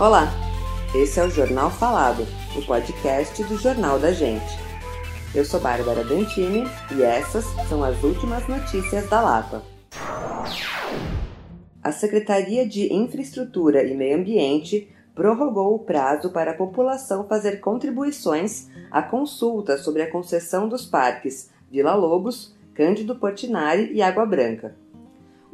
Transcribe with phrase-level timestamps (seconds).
[0.00, 0.28] Olá,
[0.94, 2.24] esse é o Jornal Falado,
[2.56, 4.56] o podcast do Jornal da Gente.
[5.34, 6.62] Eu sou Bárbara Dantini
[6.96, 9.60] e essas são as últimas notícias da Lapa.
[11.82, 18.68] A Secretaria de Infraestrutura e Meio Ambiente prorrogou o prazo para a população fazer contribuições
[18.92, 24.76] à consulta sobre a concessão dos parques Vila Lobos, Cândido Portinari e Água Branca.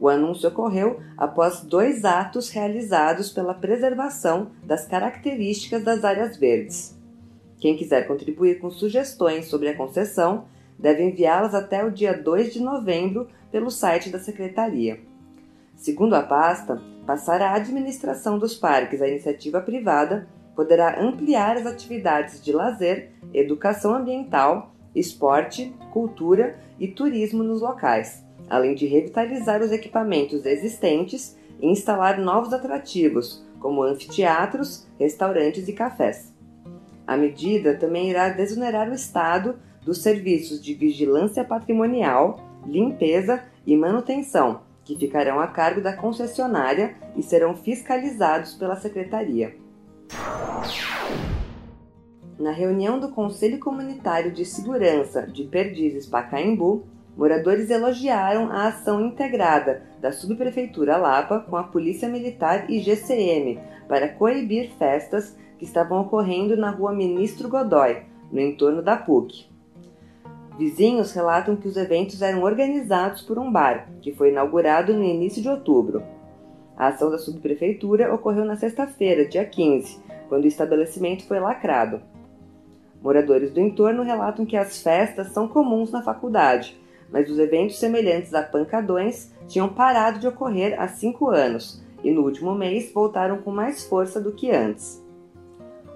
[0.04, 6.94] O anúncio ocorreu após dois atos realizados pela preservação das características das áreas verdes.
[7.58, 10.44] Quem quiser contribuir com sugestões sobre a concessão
[10.78, 15.00] deve enviá-las até o dia 2 de novembro pelo site da Secretaria.
[15.74, 22.44] Segundo a pasta, passar a administração dos parques à iniciativa privada poderá ampliar as atividades
[22.44, 30.44] de lazer, educação ambiental, esporte, cultura e turismo nos locais além de revitalizar os equipamentos
[30.44, 36.32] existentes e instalar novos atrativos, como anfiteatros, restaurantes e cafés.
[37.06, 44.62] A medida também irá desonerar o Estado dos serviços de vigilância patrimonial, limpeza e manutenção,
[44.84, 49.56] que ficarão a cargo da concessionária e serão fiscalizados pela Secretaria.
[52.38, 56.84] Na reunião do Conselho Comunitário de Segurança de Perdizes Pacaembu,
[57.16, 64.08] Moradores elogiaram a ação integrada da Subprefeitura Lapa com a Polícia Militar e GCM para
[64.08, 69.48] coibir festas que estavam ocorrendo na rua Ministro Godoy, no entorno da PUC.
[70.58, 75.40] Vizinhos relatam que os eventos eram organizados por um bar, que foi inaugurado no início
[75.40, 76.02] de outubro.
[76.76, 82.02] A ação da subprefeitura ocorreu na sexta-feira, dia 15, quando o estabelecimento foi lacrado.
[83.00, 86.82] Moradores do entorno relatam que as festas são comuns na faculdade
[87.14, 92.22] mas os eventos semelhantes a pancadões tinham parado de ocorrer há cinco anos e no
[92.22, 95.00] último mês voltaram com mais força do que antes.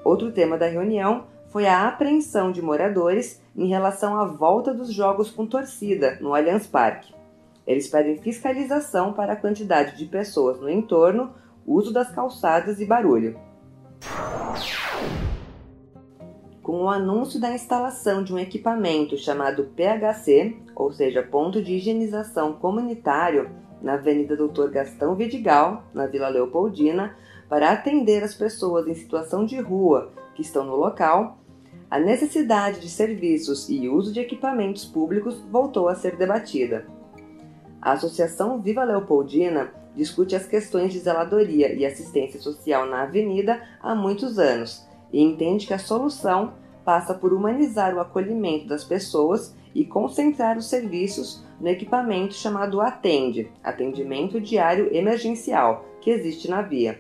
[0.05, 5.29] Outro tema da reunião foi a apreensão de moradores em relação à volta dos jogos
[5.29, 7.13] com torcida no Allianz Parque.
[7.67, 11.35] Eles pedem fiscalização para a quantidade de pessoas no entorno,
[11.67, 13.37] uso das calçadas e barulho.
[16.69, 22.53] com o anúncio da instalação de um equipamento chamado PHC, ou seja, Ponto de Higienização
[22.53, 23.51] Comunitário,
[23.83, 27.17] na Avenida Doutor Gastão Vidigal, na Vila Leopoldina,
[27.49, 31.39] para atender as pessoas em situação de rua que estão no local,
[31.91, 36.87] a necessidade de serviços e uso de equipamentos públicos voltou a ser debatida.
[37.83, 43.97] A Associação Viva Leopoldina discute as questões de zeladoria e assistência social na avenida há
[43.97, 46.53] muitos anos e entende que a solução
[46.85, 53.49] passa por humanizar o acolhimento das pessoas e concentrar os serviços no equipamento chamado Atende,
[53.63, 56.99] Atendimento Diário Emergencial, que existe na via.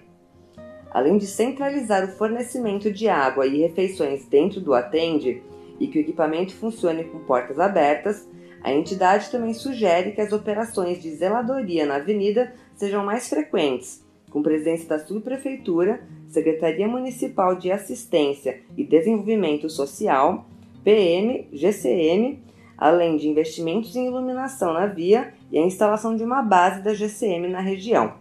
[0.88, 5.43] Além de centralizar o fornecimento de água e refeições dentro do Atende
[5.81, 8.28] e que o equipamento funcione com portas abertas,
[8.62, 14.41] a entidade também sugere que as operações de zeladoria na avenida sejam mais frequentes, com
[14.41, 20.47] presença da subprefeitura Secretaria Municipal de Assistência e Desenvolvimento Social,
[20.84, 22.47] PM, GCM,
[22.78, 27.49] além de investimentos em iluminação na via e a instalação de uma base da GCM
[27.49, 28.15] na região.